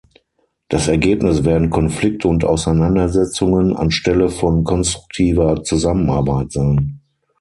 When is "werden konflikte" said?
1.43-2.27